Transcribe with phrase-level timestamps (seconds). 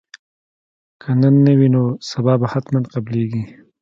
[1.01, 3.43] که نن نه وي نو سبا به حتما قبلیږي